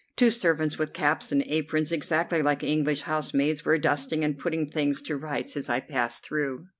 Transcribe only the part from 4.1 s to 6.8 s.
and putting things to rights as I passed through.